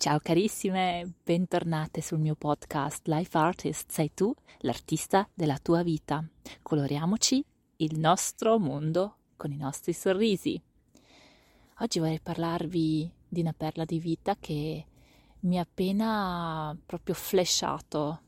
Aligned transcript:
Ciao 0.00 0.18
carissime, 0.18 1.12
bentornate 1.22 2.00
sul 2.00 2.20
mio 2.20 2.34
podcast 2.34 3.06
Life 3.06 3.36
Artist. 3.36 3.90
Sei 3.90 4.10
tu 4.14 4.34
l'artista 4.60 5.28
della 5.34 5.58
tua 5.58 5.82
vita. 5.82 6.26
Coloriamoci 6.62 7.44
il 7.76 7.98
nostro 7.98 8.58
mondo 8.58 9.16
con 9.36 9.52
i 9.52 9.58
nostri 9.58 9.92
sorrisi. 9.92 10.58
Oggi 11.80 11.98
vorrei 11.98 12.18
parlarvi 12.18 13.12
di 13.28 13.40
una 13.42 13.52
perla 13.54 13.84
di 13.84 13.98
vita 13.98 14.36
che 14.40 14.86
mi 15.40 15.58
ha 15.58 15.60
appena 15.60 16.74
proprio 16.86 17.14
flashato. 17.14 18.22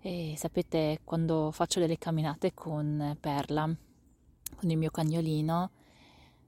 E 0.00 0.34
sapete, 0.36 1.02
quando 1.04 1.52
faccio 1.52 1.78
delle 1.78 1.98
camminate 1.98 2.52
con 2.52 3.16
Perla, 3.20 3.62
con 4.56 4.68
il 4.68 4.76
mio 4.76 4.90
cagnolino, 4.90 5.70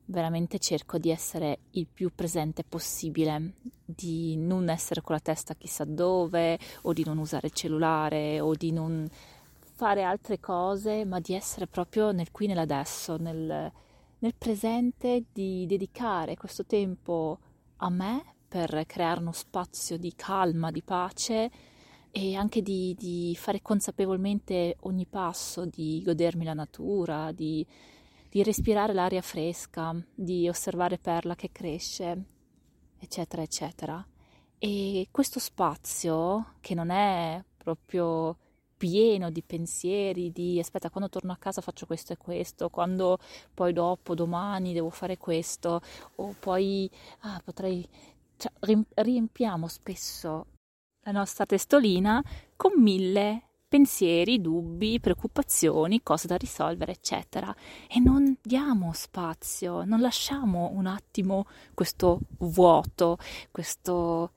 veramente 0.06 0.58
cerco 0.58 0.98
di 0.98 1.10
essere 1.10 1.58
il 1.72 1.86
più 1.92 2.10
presente 2.14 2.64
possibile, 2.64 3.54
di 3.84 4.36
non 4.36 4.68
essere 4.68 5.02
con 5.02 5.14
la 5.14 5.20
testa 5.20 5.54
chissà 5.54 5.84
dove, 5.84 6.58
o 6.82 6.92
di 6.92 7.04
non 7.04 7.18
usare 7.18 7.48
il 7.48 7.52
cellulare, 7.52 8.40
o 8.40 8.54
di 8.54 8.72
non 8.72 9.08
fare 9.74 10.02
altre 10.02 10.38
cose, 10.40 11.04
ma 11.04 11.20
di 11.20 11.34
essere 11.34 11.66
proprio 11.66 12.12
nel 12.12 12.30
qui 12.30 12.46
e 12.46 12.48
nell'adesso, 12.48 13.16
nel, 13.16 13.72
nel 14.18 14.34
presente, 14.36 15.24
di 15.32 15.66
dedicare 15.66 16.36
questo 16.36 16.64
tempo 16.64 17.38
a 17.76 17.90
me 17.90 18.24
per 18.46 18.84
creare 18.86 19.20
uno 19.20 19.32
spazio 19.32 19.96
di 19.96 20.12
calma, 20.14 20.70
di 20.70 20.82
pace 20.82 21.50
e 22.10 22.34
anche 22.36 22.60
di, 22.60 22.94
di 22.98 23.34
fare 23.36 23.62
consapevolmente 23.62 24.76
ogni 24.80 25.06
passo, 25.06 25.64
di 25.64 26.02
godermi 26.04 26.44
la 26.44 26.52
natura, 26.52 27.32
di 27.32 27.66
di 28.32 28.42
respirare 28.42 28.94
l'aria 28.94 29.20
fresca, 29.20 29.94
di 30.14 30.48
osservare 30.48 30.96
Perla 30.96 31.34
che 31.34 31.52
cresce, 31.52 32.24
eccetera, 32.98 33.42
eccetera. 33.42 34.02
E 34.56 35.08
questo 35.10 35.38
spazio, 35.38 36.54
che 36.62 36.72
non 36.74 36.88
è 36.88 37.44
proprio 37.58 38.38
pieno 38.78 39.28
di 39.28 39.42
pensieri, 39.42 40.32
di 40.32 40.58
aspetta, 40.58 40.88
quando 40.88 41.10
torno 41.10 41.32
a 41.32 41.36
casa 41.36 41.60
faccio 41.60 41.84
questo 41.84 42.14
e 42.14 42.16
questo, 42.16 42.70
quando 42.70 43.18
poi 43.52 43.74
dopo, 43.74 44.14
domani 44.14 44.72
devo 44.72 44.88
fare 44.88 45.18
questo, 45.18 45.82
o 46.14 46.34
poi 46.40 46.90
ah, 47.20 47.38
potrei... 47.44 47.86
Cioè, 48.38 48.50
riempiamo 48.94 49.68
spesso 49.68 50.46
la 51.02 51.12
nostra 51.12 51.44
testolina 51.44 52.24
con 52.56 52.80
mille 52.80 53.50
pensieri, 53.72 54.38
dubbi, 54.38 55.00
preoccupazioni, 55.00 56.02
cose 56.02 56.26
da 56.26 56.36
risolvere, 56.36 56.92
eccetera. 56.92 57.56
E 57.88 58.00
non 58.00 58.36
diamo 58.42 58.92
spazio, 58.92 59.82
non 59.84 60.02
lasciamo 60.02 60.72
un 60.74 60.84
attimo 60.84 61.46
questo 61.72 62.20
vuoto, 62.40 63.16
questo 63.50 64.32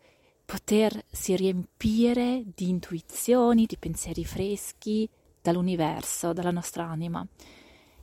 potersi 0.45 1.35
riempire 1.35 2.45
di 2.55 2.69
intuizioni, 2.69 3.65
di 3.65 3.75
pensieri 3.75 4.23
freschi 4.23 5.09
dall'universo, 5.41 6.31
dalla 6.31 6.51
nostra 6.51 6.85
anima. 6.85 7.27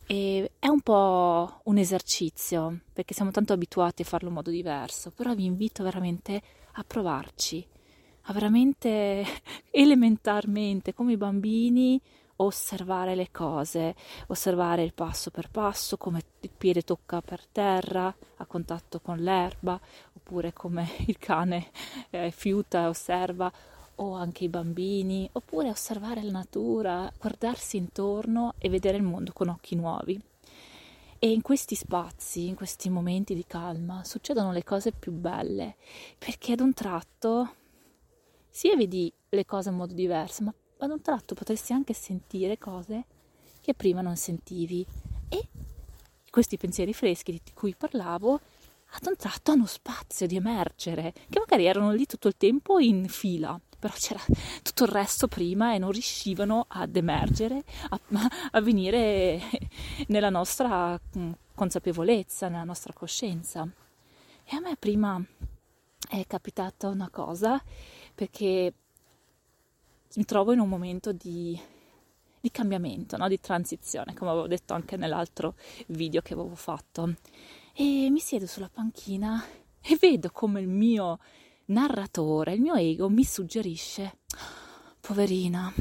E 0.07 0.51
è 0.59 0.69
un 0.69 0.83
po' 0.83 1.61
un 1.65 1.79
esercizio, 1.79 2.81
perché 2.93 3.15
siamo 3.15 3.31
tanto 3.31 3.55
abituati 3.55 4.03
a 4.03 4.05
farlo 4.05 4.29
in 4.29 4.35
modo 4.35 4.51
diverso, 4.51 5.11
però 5.13 5.35
vi 5.35 5.47
invito 5.47 5.83
veramente 5.83 6.43
a 6.73 6.85
provarci, 6.87 7.67
a 8.23 8.33
veramente 8.33 9.25
elementarmente, 9.71 10.95
come 10.95 11.13
i 11.13 11.17
bambini, 11.17 12.01
osservare 12.37 13.15
le 13.15 13.31
cose, 13.31 13.95
osservare 14.29 14.83
il 14.83 14.95
passo 14.95 15.31
per 15.31 15.51
passo, 15.51 15.97
come 15.97 16.23
il 16.41 16.51
piede 16.57 16.83
tocca 16.83 17.21
per 17.21 17.47
terra 17.47 18.15
a 18.37 18.47
contatto 18.47 19.01
con 19.01 19.19
l'erba, 19.19 19.79
oppure 20.15 20.53
come 20.53 20.89
il 21.07 21.19
cane 21.19 21.71
eh, 22.11 22.31
fiuta 22.31 22.85
e 22.85 22.87
osserva, 22.87 23.53
o 23.97 24.15
anche 24.15 24.45
i 24.45 24.49
bambini, 24.49 25.29
oppure 25.33 25.69
osservare 25.69 26.23
la 26.23 26.33
natura, 26.33 27.13
guardarsi 27.19 27.77
intorno 27.77 28.55
e 28.59 28.69
vedere 28.69 28.97
il 28.97 29.03
mondo 29.03 29.33
con 29.33 29.49
occhi 29.49 29.77
nuovi. 29.77 30.21
E 31.19 31.31
in 31.31 31.41
questi 31.41 31.77
spazi, 31.77 32.49
in 32.49 32.57
questi 32.57 32.91
momenti 32.91 33.35
di 33.35 33.45
calma, 33.47 34.03
succedono 34.03 34.51
le 34.51 34.65
cose 34.65 34.91
più 34.91 35.13
belle, 35.13 35.77
perché 36.19 36.55
ad 36.55 36.61
un 36.61 36.75
tratto 36.75 37.55
sia 38.53 38.77
vedi 38.77 39.11
le 39.31 39.45
cose 39.47 39.71
in 39.71 39.77
modo 39.77 39.95
diverso, 39.95 40.43
ma 40.45 40.55
ad 40.79 40.91
un 40.91 41.01
tratto 41.01 41.35
potresti 41.35 41.73
anche 41.73 41.95
sentire 41.95 42.59
cose 42.59 43.07
che 43.63 43.73
prima 43.73 44.03
non 44.03 44.17
sentivi. 44.17 44.87
E 45.31 45.49
questi 46.31 46.59
pensieri 46.59 46.93
freschi 46.93 47.33
di 47.33 47.53
cui 47.55 47.75
parlavo, 47.75 48.41
ad 48.95 49.07
un 49.07 49.17
tratto 49.17 49.53
hanno 49.53 49.65
spazio 49.65 50.27
di 50.27 50.37
emergere, 50.37 51.15
che 51.31 51.39
magari 51.39 51.65
erano 51.65 51.93
lì 51.93 52.05
tutto 52.05 52.29
il 52.29 52.37
tempo 52.37 52.79
in 52.79 53.09
fila, 53.09 53.59
però 53.79 53.95
c'era 53.97 54.21
tutto 54.63 54.85
il 54.85 54.91
resto 54.91 55.29
prima 55.29 55.75
e 55.75 55.79
non 55.79 55.91
riuscivano 55.91 56.67
ad 56.69 56.95
emergere, 56.95 57.65
a, 57.89 58.01
a 58.51 58.61
venire 58.61 59.41
nella 60.09 60.29
nostra 60.29 61.01
mm, 61.17 61.33
consapevolezza, 61.55 62.49
nella 62.49 62.65
nostra 62.65 62.93
coscienza. 62.93 63.67
E 64.45 64.57
a 64.57 64.61
me 64.61 64.77
prima 64.77 65.25
è 66.09 66.27
capitata 66.27 66.89
una 66.89 67.09
cosa 67.09 67.63
perché 68.15 68.73
mi 70.15 70.25
trovo 70.25 70.53
in 70.53 70.61
un 70.61 70.69
momento 70.69 71.13
di, 71.13 71.59
di 72.41 72.51
cambiamento, 72.51 73.17
no? 73.17 73.29
di 73.29 73.41
transizione, 73.41 74.15
come 74.15 74.31
avevo 74.31 74.47
detto 74.47 74.75
anche 74.75 74.97
nell'altro 74.97 75.55
video 75.89 76.21
che 76.21 76.35
avevo 76.35 76.55
fatto. 76.55 77.15
E 77.75 78.11
mi 78.11 78.21
siedo 78.21 78.47
sulla 78.47 78.69
panchina 78.73 79.43
e 79.81 79.97
vedo 80.01 80.31
come 80.31 80.61
il 80.61 80.69
mio 80.69 81.19
narratore, 81.67 82.55
il 82.55 82.61
mio 82.61 82.75
ego 82.75 83.09
mi 83.09 83.25
suggerisce, 83.25 84.19
poverina, 85.01 85.73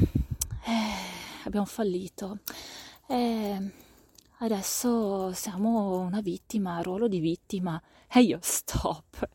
eh, 0.64 1.44
abbiamo 1.44 1.66
fallito, 1.66 2.38
eh, 3.08 3.72
adesso 4.44 5.32
siamo 5.32 6.00
una 6.00 6.20
vittima, 6.20 6.80
ruolo 6.82 7.08
di 7.08 7.20
vittima. 7.20 7.80
E 8.12 8.20
io 8.20 8.38
stop, 8.42 9.28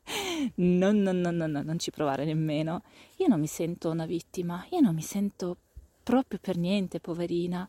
no, 0.55 0.91
no, 0.91 1.11
no, 1.11 1.31
no, 1.31 1.47
no, 1.47 1.61
non 1.61 1.79
ci 1.79 1.91
provare 1.91 2.25
nemmeno. 2.25 2.83
Io 3.17 3.27
non 3.27 3.39
mi 3.39 3.47
sento 3.47 3.89
una 3.89 4.05
vittima, 4.05 4.65
io 4.69 4.79
non 4.81 4.93
mi 4.93 5.01
sento 5.01 5.57
proprio 6.03 6.39
per 6.39 6.57
niente 6.57 6.99
poverina. 6.99 7.67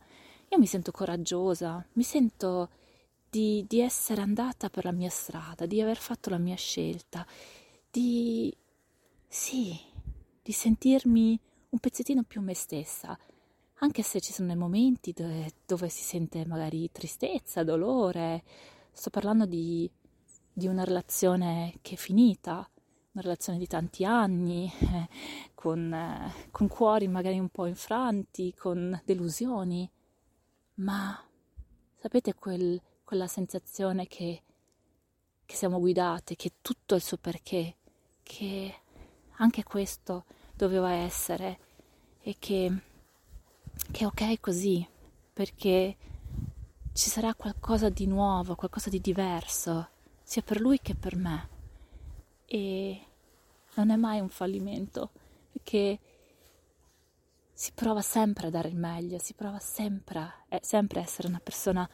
Io 0.51 0.59
mi 0.59 0.67
sento 0.67 0.91
coraggiosa, 0.91 1.85
mi 1.95 2.03
sento 2.03 2.71
di, 3.29 3.65
di 3.69 3.81
essere 3.81 4.21
andata 4.21 4.69
per 4.69 4.85
la 4.85 4.93
mia 4.93 5.11
strada, 5.11 5.67
di 5.67 5.81
aver 5.81 5.99
fatto 5.99 6.31
la 6.31 6.39
mia 6.39 6.57
scelta, 6.57 7.27
di... 7.91 8.55
sì, 9.27 9.79
di 10.43 10.53
sentirmi 10.53 11.39
un 11.71 11.79
pezzettino 11.79 12.23
più 12.23 12.41
me 12.41 12.55
stessa, 12.55 13.19
anche 13.81 14.03
se 14.03 14.21
ci 14.21 14.33
sono 14.33 14.55
momenti 14.57 15.13
dove, 15.13 15.53
dove 15.67 15.89
si 15.89 16.03
sente 16.03 16.45
magari 16.47 16.91
tristezza, 16.91 17.63
dolore. 17.65 18.43
Sto 18.93 19.11
parlando 19.11 19.47
di, 19.47 19.89
di 20.53 20.67
una 20.67 20.85
relazione 20.85 21.79
che 21.83 21.95
è 21.95 21.99
finita, 21.99 22.69
una 23.13 23.23
relazione 23.23 23.59
di 23.59 23.67
tanti 23.67 24.05
anni, 24.05 24.71
eh, 24.81 25.09
con, 25.55 25.93
eh, 25.93 26.49
con 26.51 26.69
cuori 26.69 27.07
magari 27.09 27.39
un 27.39 27.49
po' 27.49 27.67
infranti, 27.67 28.55
con 28.55 29.01
delusioni. 29.05 29.89
ma 30.75 31.21
sapete 31.97 32.35
quel, 32.35 32.81
quella 33.05 33.27
sensazione 33.27 34.07
che, 34.07 34.43
che 35.45 35.55
siamo 35.55 35.79
guidate, 35.79 36.37
che 36.37 36.53
tutto 36.63 36.95
il 36.95 37.03
suo 37.03 37.17
perché, 37.17 37.77
che 38.23 38.75
anche 39.37 39.63
questo 39.63 40.25
doveva 40.55 40.93
essere 40.93 41.59
e 42.21 42.37
che, 42.39 42.73
che 43.91 44.05
è 44.05 44.07
ok 44.07 44.41
così, 44.41 44.87
perché 45.33 45.97
ci 46.93 47.11
sarà 47.11 47.35
qualcosa 47.35 47.89
di 47.89 48.07
nuovo, 48.07 48.55
qualcosa 48.55 48.91
di 48.91 49.01
diverso, 49.01 49.89
sia 50.23 50.43
per 50.43 50.61
lui 50.61 50.81
che 50.81 50.95
per 50.95 51.17
me. 51.17 51.49
E 52.45 53.01
non 53.75 53.91
è 53.91 53.97
mai 53.97 54.21
un 54.21 54.29
fallimento, 54.29 55.11
perché 55.53 55.99
si 57.53 57.73
prova 57.73 58.03
sempre 58.03 58.49
a 58.49 58.51
dare 58.51 58.69
il 58.69 58.77
meglio, 58.77 59.19
si 59.19 59.35
prova 59.35 59.59
sempre, 59.59 60.45
eh, 60.49 60.61
sempre 60.63 61.01
a 61.01 61.03
essere 61.03 61.29
una 61.29 61.41
persona 61.41 61.89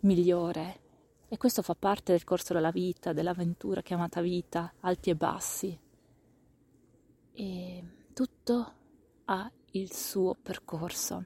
migliore. 0.00 0.80
E 1.28 1.36
questo 1.36 1.62
fa 1.62 1.74
parte 1.74 2.12
del 2.12 2.24
corso 2.24 2.54
della 2.54 2.70
vita, 2.70 3.12
dell'avventura 3.12 3.82
chiamata 3.82 4.20
vita, 4.20 4.72
alti 4.80 5.10
e 5.10 5.16
bassi. 5.16 5.80
E 7.32 7.84
tutto 8.14 8.72
ha 9.26 9.52
il 9.78 9.92
suo 9.92 10.36
percorso. 10.40 11.24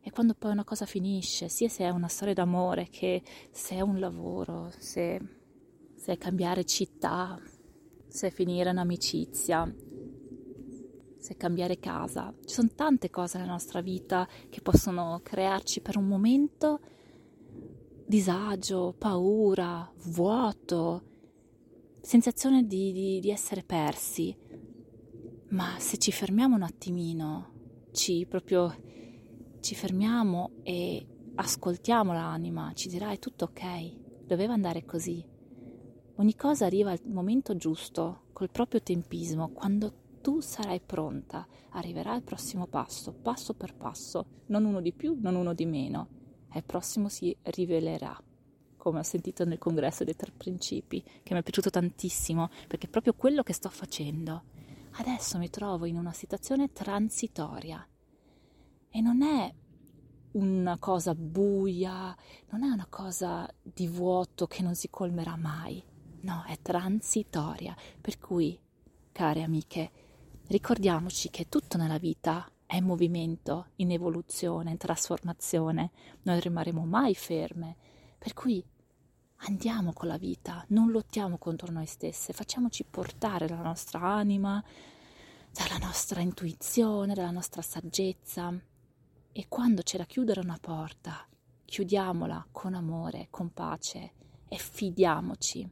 E 0.00 0.10
quando 0.10 0.34
poi 0.34 0.52
una 0.52 0.64
cosa 0.64 0.84
finisce, 0.84 1.48
sia 1.48 1.68
se 1.68 1.84
è 1.84 1.88
una 1.88 2.08
storia 2.08 2.34
d'amore 2.34 2.88
che 2.90 3.22
se 3.50 3.76
è 3.76 3.80
un 3.80 3.98
lavoro, 3.98 4.70
se, 4.76 5.18
se 5.94 6.12
è 6.12 6.18
cambiare 6.18 6.64
città, 6.64 7.40
se 8.06 8.26
è 8.26 8.30
finire 8.30 8.70
un'amicizia, 8.70 9.74
se 11.16 11.36
cambiare 11.38 11.78
casa. 11.78 12.34
Ci 12.44 12.54
sono 12.54 12.68
tante 12.74 13.08
cose 13.08 13.38
nella 13.38 13.52
nostra 13.52 13.80
vita 13.80 14.28
che 14.50 14.60
possono 14.60 15.20
crearci 15.22 15.80
per 15.80 15.96
un 15.96 16.06
momento 16.06 16.80
disagio, 18.06 18.94
paura, 18.98 19.90
vuoto, 20.08 21.02
sensazione 22.02 22.66
di, 22.66 22.92
di, 22.92 23.20
di 23.20 23.30
essere 23.30 23.62
persi. 23.62 24.36
Ma 25.48 25.78
se 25.78 25.96
ci 25.96 26.12
fermiamo 26.12 26.56
un 26.56 26.62
attimino, 26.62 27.53
ci 27.94 28.26
proprio 28.26 28.74
ci 29.60 29.74
fermiamo 29.74 30.50
e 30.62 31.06
ascoltiamo 31.36 32.12
l'anima, 32.12 32.72
ci 32.74 32.88
dirà 32.88 33.12
è 33.12 33.18
tutto 33.18 33.46
ok, 33.46 34.26
doveva 34.26 34.52
andare 34.52 34.84
così. 34.84 35.24
Ogni 36.16 36.34
cosa 36.34 36.66
arriva 36.66 36.90
al 36.90 37.00
momento 37.04 37.56
giusto, 37.56 38.24
col 38.32 38.50
proprio 38.50 38.82
tempismo, 38.82 39.50
quando 39.52 40.18
tu 40.20 40.40
sarai 40.40 40.80
pronta, 40.80 41.46
arriverà 41.70 42.12
al 42.12 42.22
prossimo 42.22 42.66
passo, 42.66 43.12
passo 43.12 43.54
per 43.54 43.74
passo, 43.74 44.26
non 44.46 44.64
uno 44.64 44.80
di 44.80 44.92
più, 44.92 45.16
non 45.20 45.34
uno 45.34 45.54
di 45.54 45.64
meno, 45.64 46.08
e 46.52 46.58
il 46.58 46.64
prossimo 46.64 47.08
si 47.08 47.34
rivelerà, 47.42 48.16
come 48.76 48.98
ho 48.98 49.02
sentito 49.02 49.44
nel 49.44 49.58
congresso 49.58 50.04
dei 50.04 50.14
tre 50.14 50.32
principi, 50.36 51.02
che 51.22 51.32
mi 51.32 51.40
è 51.40 51.42
piaciuto 51.42 51.70
tantissimo, 51.70 52.48
perché 52.68 52.86
è 52.86 52.90
proprio 52.90 53.14
quello 53.14 53.42
che 53.42 53.52
sto 53.54 53.70
facendo. 53.70 54.42
Adesso 54.96 55.38
mi 55.38 55.50
trovo 55.50 55.86
in 55.86 55.96
una 55.96 56.12
situazione 56.12 56.72
transitoria 56.72 57.86
e 58.88 59.00
non 59.00 59.22
è 59.22 59.52
una 60.32 60.78
cosa 60.78 61.14
buia, 61.14 62.16
non 62.50 62.62
è 62.62 62.68
una 62.68 62.86
cosa 62.88 63.48
di 63.62 63.86
vuoto 63.86 64.46
che 64.46 64.62
non 64.62 64.74
si 64.74 64.90
colmerà 64.90 65.36
mai. 65.36 65.82
No, 66.20 66.44
è 66.46 66.58
transitoria, 66.62 67.76
per 68.00 68.18
cui, 68.18 68.58
care 69.12 69.42
amiche, 69.42 69.90
Ricordiamoci 70.46 71.30
che 71.30 71.48
tutto 71.48 71.78
nella 71.78 71.96
vita 71.96 72.46
è 72.66 72.76
in 72.76 72.84
movimento, 72.84 73.68
in 73.76 73.90
evoluzione, 73.92 74.72
in 74.72 74.76
trasformazione. 74.76 75.90
Noi 76.22 76.38
rimarremo 76.38 76.84
mai 76.84 77.14
ferme. 77.14 77.76
Per 78.18 78.34
cui 78.34 78.62
andiamo 79.46 79.92
con 79.92 80.08
la 80.08 80.16
vita, 80.16 80.64
non 80.68 80.90
lottiamo 80.90 81.38
contro 81.38 81.70
noi 81.70 81.86
stesse, 81.86 82.32
facciamoci 82.32 82.84
portare 82.84 83.46
dalla 83.46 83.62
nostra 83.62 84.00
anima, 84.00 84.62
dalla 85.52 85.78
nostra 85.78 86.20
intuizione, 86.20 87.14
dalla 87.14 87.30
nostra 87.30 87.62
saggezza. 87.62 88.52
E 89.32 89.46
quando 89.48 89.82
c'è 89.82 89.98
da 89.98 90.04
chiudere 90.04 90.40
una 90.40 90.58
porta, 90.60 91.26
chiudiamola 91.64 92.48
con 92.52 92.74
amore, 92.74 93.28
con 93.30 93.52
pace 93.52 94.12
e 94.48 94.56
fidiamoci 94.56 95.68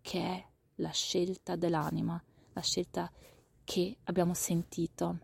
che 0.00 0.20
è 0.20 0.46
la 0.76 0.90
scelta 0.90 1.56
dell'anima, 1.56 2.22
la 2.52 2.60
scelta 2.60 3.10
che 3.64 3.98
abbiamo 4.04 4.34
sentito, 4.34 5.18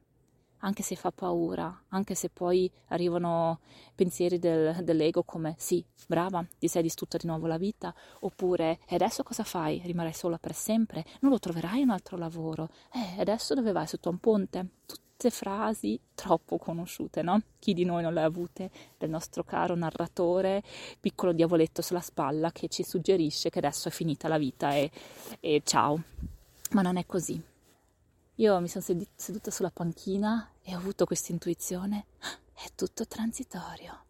anche 0.64 0.82
se 0.82 0.96
fa 0.96 1.12
paura, 1.12 1.84
anche 1.88 2.14
se 2.14 2.30
poi 2.30 2.70
arrivano 2.88 3.60
pensieri 3.94 4.38
del, 4.38 4.82
dell'ego 4.82 5.22
come 5.22 5.54
sì, 5.58 5.84
brava, 6.06 6.44
ti 6.58 6.68
sei 6.68 6.82
distrutta 6.82 7.18
di 7.18 7.26
nuovo 7.26 7.46
la 7.46 7.58
vita, 7.58 7.94
oppure 8.20 8.80
e 8.86 8.94
adesso 8.94 9.22
cosa 9.22 9.44
fai? 9.44 9.80
Rimarrai 9.84 10.12
sola 10.12 10.38
per 10.38 10.54
sempre? 10.54 11.04
Non 11.20 11.30
lo 11.30 11.38
troverai 11.38 11.82
un 11.82 11.90
altro 11.90 12.16
lavoro? 12.16 12.70
Eh, 12.92 13.20
adesso 13.20 13.54
dove 13.54 13.72
vai? 13.72 13.86
Sotto 13.86 14.08
un 14.08 14.18
ponte? 14.18 14.66
Tutte 14.86 15.30
frasi 15.30 16.00
troppo 16.14 16.56
conosciute, 16.58 17.22
no? 17.22 17.40
Chi 17.58 17.74
di 17.74 17.84
noi 17.84 18.02
non 18.02 18.14
le 18.14 18.22
ha 18.22 18.24
avute? 18.24 18.70
Del 18.96 19.10
nostro 19.10 19.44
caro 19.44 19.74
narratore, 19.74 20.62
piccolo 20.98 21.32
diavoletto 21.32 21.82
sulla 21.82 22.00
spalla 22.00 22.50
che 22.52 22.68
ci 22.68 22.82
suggerisce 22.82 23.50
che 23.50 23.58
adesso 23.58 23.88
è 23.88 23.90
finita 23.90 24.28
la 24.28 24.38
vita 24.38 24.74
e, 24.74 24.90
e 25.40 25.62
ciao. 25.62 26.02
Ma 26.70 26.80
non 26.80 26.96
è 26.96 27.04
così 27.04 27.52
io 28.38 28.60
mi 28.60 28.68
sono 28.68 28.84
seduta 29.14 29.52
sulla 29.52 29.70
panchina 29.70 30.50
e 30.64 30.74
ho 30.74 30.78
avuto 30.78 31.04
questa 31.04 31.30
intuizione. 31.30 32.06
È 32.52 32.68
tutto 32.74 33.06
transitorio. 33.06 34.04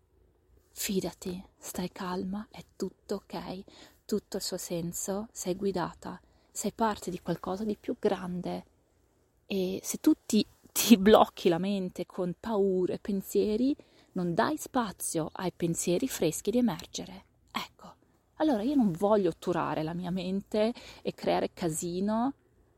Fidati, 0.71 1.43
stai 1.59 1.91
calma, 1.91 2.47
è 2.51 2.65
tutto 2.77 3.17
ok, 3.17 3.65
tutto 4.05 4.37
il 4.37 4.43
suo 4.43 4.57
senso, 4.57 5.29
sei 5.33 5.57
guidata, 5.57 6.21
sei 6.51 6.73
parte 6.73 7.11
di 7.11 7.21
qualcosa 7.21 7.65
di 7.65 7.77
più 7.77 7.97
grande. 7.99 8.65
E 9.47 9.81
se 9.83 9.99
tu 9.99 10.13
ti, 10.25 10.47
ti 10.73 10.97
blocchi 10.97 11.49
la 11.49 11.59
mente 11.59 12.07
con 12.07 12.35
paure, 12.39 12.99
pensieri, 12.99 13.77
non 14.13 14.35
dai 14.35 14.57
spazio 14.57 15.31
ai 15.33 15.53
pensieri 15.53 16.07
freschi 16.07 16.51
di 16.51 16.59
emergere. 16.59 17.25
Ecco, 17.51 17.95
allora 18.37 18.63
io 18.63 18.77
non 18.77 18.93
voglio 18.93 19.31
otturare 19.31 19.83
la 19.83 19.95
mia 19.95 20.11
mente 20.11 20.73
e 21.03 21.15
creare 21.15 21.53
casino 21.53 22.35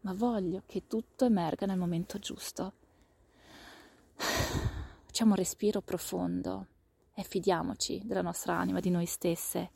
ma 0.06 0.14
voglio 0.14 0.62
che 0.66 0.86
tutto 0.86 1.24
emerga 1.24 1.66
nel 1.66 1.78
momento 1.78 2.18
giusto. 2.18 2.72
Facciamo 4.16 5.30
un 5.30 5.36
respiro 5.36 5.80
profondo 5.80 6.66
e 7.14 7.22
fidiamoci 7.22 8.02
della 8.04 8.22
nostra 8.22 8.58
anima, 8.58 8.80
di 8.80 8.90
noi 8.90 9.06
stesse. 9.06 9.70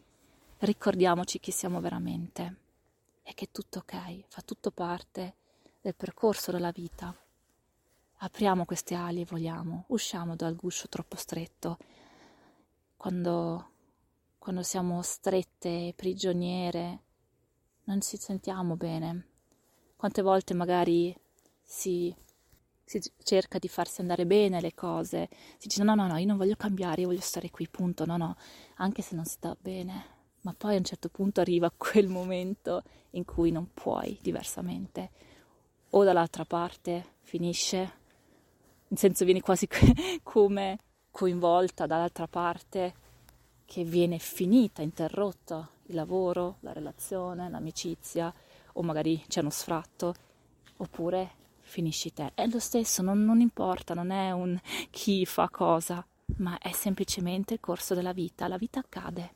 Ricordiamoci 0.58 1.38
chi 1.40 1.50
siamo 1.50 1.80
veramente 1.80 2.56
e 3.22 3.34
che 3.34 3.50
tutto 3.50 3.78
ok, 3.78 4.24
fa 4.28 4.42
tutto 4.42 4.70
parte 4.70 5.34
del 5.80 5.94
percorso 5.94 6.50
della 6.50 6.70
vita. 6.70 7.16
Apriamo 8.22 8.66
queste 8.66 8.94
ali 8.94 9.22
e 9.22 9.26
voliamo, 9.26 9.84
usciamo 9.88 10.36
dal 10.36 10.56
guscio 10.56 10.88
troppo 10.88 11.16
stretto. 11.16 11.78
Quando, 12.96 13.70
quando 14.38 14.62
siamo 14.62 15.00
strette 15.00 15.94
prigioniere, 15.96 17.02
non 17.84 18.02
ci 18.02 18.18
sentiamo 18.18 18.76
bene, 18.76 19.26
quante 19.96 20.20
volte 20.20 20.52
magari 20.52 21.16
si, 21.62 22.14
si, 22.98 23.12
cerca 23.22 23.58
di 23.58 23.68
farsi 23.68 24.00
andare 24.00 24.26
bene 24.26 24.60
le 24.60 24.74
cose, 24.74 25.28
si 25.58 25.68
dice 25.68 25.84
no, 25.84 25.94
no, 25.94 26.08
no, 26.08 26.16
io 26.16 26.26
non 26.26 26.36
voglio 26.36 26.56
cambiare, 26.56 27.02
io 27.02 27.06
voglio 27.06 27.20
stare 27.20 27.50
qui, 27.50 27.68
punto, 27.68 28.04
no, 28.04 28.16
no, 28.16 28.36
anche 28.76 29.02
se 29.02 29.14
non 29.14 29.24
si 29.24 29.34
sta 29.34 29.56
bene, 29.60 30.04
ma 30.40 30.54
poi 30.56 30.74
a 30.74 30.78
un 30.78 30.84
certo 30.84 31.08
punto 31.08 31.40
arriva 31.40 31.70
quel 31.76 32.08
momento 32.08 32.82
in 33.10 33.24
cui 33.24 33.52
non 33.52 33.70
puoi 33.72 34.18
diversamente, 34.20 35.10
o 35.90 36.02
dall'altra 36.02 36.44
parte 36.44 37.14
finisce, 37.20 37.98
in 38.88 38.96
senso 38.96 39.24
vieni 39.24 39.40
quasi 39.40 39.68
come 40.24 40.78
coinvolta 41.12 41.86
dall'altra 41.86 42.26
parte 42.26 42.94
che 43.66 43.84
viene 43.84 44.18
finita, 44.18 44.82
interrotto 44.82 45.78
il 45.86 45.94
lavoro, 45.94 46.56
la 46.60 46.72
relazione, 46.72 47.48
l'amicizia, 47.48 48.34
o 48.72 48.82
magari 48.82 49.22
c'è 49.28 49.40
uno 49.40 49.50
sfratto, 49.50 50.14
oppure 50.78 51.38
finisci 51.70 52.12
te. 52.12 52.32
È 52.34 52.46
lo 52.46 52.58
stesso, 52.58 53.00
non, 53.00 53.24
non 53.24 53.40
importa, 53.40 53.94
non 53.94 54.10
è 54.10 54.32
un 54.32 54.58
chi 54.90 55.24
fa 55.24 55.48
cosa, 55.48 56.04
ma 56.36 56.58
è 56.58 56.72
semplicemente 56.72 57.54
il 57.54 57.60
corso 57.60 57.94
della 57.94 58.12
vita. 58.12 58.48
La 58.48 58.58
vita 58.58 58.80
accade 58.80 59.34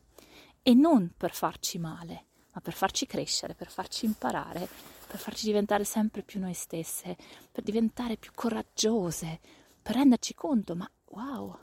e 0.63 0.75
non 0.75 1.13
per 1.17 1.33
farci 1.33 1.79
male, 1.79 2.25
ma 2.53 2.61
per 2.61 2.75
farci 2.75 3.07
crescere, 3.07 3.55
per 3.55 3.71
farci 3.71 4.05
imparare, 4.07 4.69
per 5.07 5.19
farci 5.19 5.47
diventare 5.47 5.85
sempre 5.85 6.23
più 6.23 6.41
noi 6.41 6.55
stesse, 6.55 7.17
per 7.53 7.63
diventare 7.63 8.17
più 8.17 8.33
coraggiose, 8.35 9.41
per 9.81 9.95
renderci 9.95 10.35
conto, 10.35 10.75
ma 10.75 10.91
wow, 11.11 11.57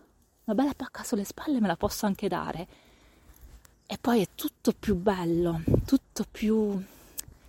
una 0.45 0.55
bella 0.55 0.73
pacca 0.73 1.03
sulle 1.03 1.23
spalle 1.23 1.59
me 1.59 1.67
la 1.67 1.75
posso 1.75 2.05
anche 2.05 2.27
dare. 2.27 2.67
E 3.85 3.97
poi 3.99 4.21
è 4.21 4.27
tutto 4.35 4.71
più 4.71 4.95
bello, 4.95 5.61
tutto 5.85 6.25
più 6.29 6.81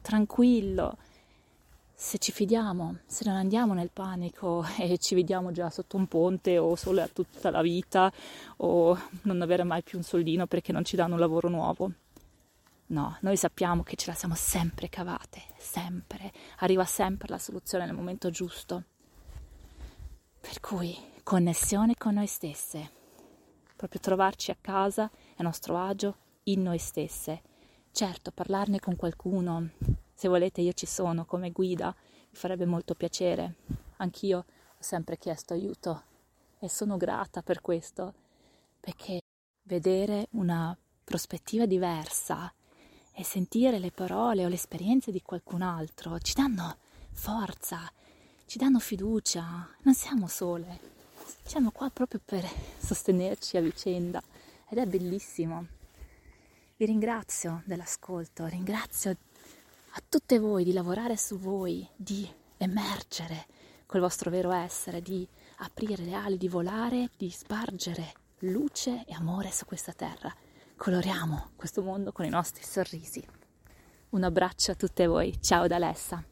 tranquillo, 0.01 0.97
se 2.03 2.19
ci 2.19 2.33
fidiamo, 2.33 2.99
se 3.07 3.23
non 3.27 3.37
andiamo 3.37 3.75
nel 3.75 3.91
panico 3.93 4.67
e 4.77 4.99
ci 4.99 5.15
vediamo 5.15 5.53
già 5.53 5.71
sotto 5.71 5.97
un 5.97 6.09
ponte 6.09 6.59
o 6.59 6.75
solo 6.75 7.09
tutta 7.13 7.49
la 7.51 7.63
vita 7.63 8.13
o 8.57 8.99
non 9.23 9.41
avere 9.41 9.63
mai 9.63 9.85
più 9.85 9.99
un 9.99 10.05
soldino 10.05 10.49
perché 10.49 10.73
non 10.73 10.85
ci 10.85 10.97
danno 10.97 11.15
un 11.15 11.21
lavoro 11.21 11.49
nuovo. 11.49 11.93
No, 12.87 13.17
noi 13.21 13.37
sappiamo 13.37 13.85
che 13.85 13.95
ce 13.95 14.11
la 14.11 14.17
siamo 14.17 14.35
sempre 14.35 14.89
cavate, 14.89 15.43
sempre, 15.59 16.33
arriva 16.59 16.85
sempre 16.85 17.29
la 17.29 17.39
soluzione 17.39 17.87
nel 17.87 17.95
momento 17.95 18.31
giusto. 18.31 18.83
Per 20.41 20.59
cui 20.59 20.95
connessione 21.23 21.95
con 21.97 22.15
noi 22.15 22.27
stesse, 22.27 22.91
proprio 23.77 24.01
trovarci 24.01 24.51
a 24.51 24.57
casa, 24.61 25.09
a 25.37 25.43
nostro 25.45 25.79
agio, 25.79 26.17
in 26.45 26.63
noi 26.63 26.79
stesse. 26.79 27.43
Certo, 27.93 28.33
parlarne 28.33 28.81
con 28.81 28.97
qualcuno, 28.97 29.69
se 30.15 30.29
volete 30.29 30.61
io 30.61 30.73
ci 30.73 30.87
sono 30.87 31.25
come 31.25 31.51
guida, 31.51 31.95
mi 31.97 32.37
farebbe 32.37 32.65
molto 32.65 32.95
piacere. 32.95 33.55
Anch'io 33.97 34.39
ho 34.39 34.45
sempre 34.79 35.19
chiesto 35.19 35.53
aiuto 35.55 36.03
e 36.59 36.69
sono 36.69 36.97
grata 36.97 37.43
per 37.43 37.61
questo, 37.61 38.15
perché 38.81 39.21
vedere 39.65 40.29
una 40.33 40.77
prospettiva 41.05 41.67
diversa 41.67 42.53
e 43.13 43.25
sentire 43.25 43.79
le 43.79 43.91
parole 43.91 44.45
o 44.45 44.49
le 44.49 44.55
esperienze 44.55 45.11
di 45.11 45.23
qualcun 45.23 45.63
altro 45.63 46.19
ci 46.19 46.35
danno 46.35 46.77
forza, 47.11 47.91
ci 48.47 48.59
danno 48.59 48.79
fiducia, 48.79 49.69
non 49.83 49.95
siamo 49.95 50.27
sole, 50.29 50.79
siamo 51.43 51.71
qua 51.71 51.91
proprio 51.91 52.21
per 52.25 52.49
sostenerci 52.79 53.57
a 53.57 53.61
vicenda 53.61 54.23
ed 54.69 54.79
è 54.79 54.87
bellissimo. 54.87 55.67
Vi 56.77 56.87
ringrazio 56.87 57.63
dell'ascolto, 57.67 58.47
ringrazio 58.47 59.17
a 59.95 60.03
tutte 60.09 60.39
voi 60.39 60.65
di 60.65 60.73
lavorare 60.73 61.17
su 61.17 61.39
voi, 61.39 61.87
di 61.95 62.29
emergere 62.57 63.47
col 63.85 64.01
vostro 64.01 64.31
vero 64.31 64.51
essere, 64.51 65.03
di 65.03 65.29
aprire 65.59 66.03
le 66.05 66.15
ali, 66.15 66.39
di 66.39 66.49
volare, 66.49 67.11
di 67.17 67.29
spargere 67.29 68.15
luce 68.39 69.05
e 69.07 69.13
amore 69.13 69.51
su 69.51 69.67
questa 69.67 69.93
terra. 69.93 70.35
Coloriamo 70.77 71.51
questo 71.57 71.83
mondo 71.83 72.11
con 72.11 72.25
i 72.25 72.31
nostri 72.31 72.65
sorrisi. 72.65 73.23
Un 74.11 74.23
abbraccio 74.25 74.73
a 74.73 74.77
tutte 74.77 75.07
voi, 75.07 75.37
ciao 75.41 75.67
da 75.67 75.77
Alessa. 75.77 76.32